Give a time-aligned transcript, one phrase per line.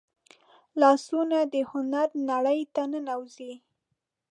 [0.81, 3.53] لاسونه د هنر نړۍ ته ننوځي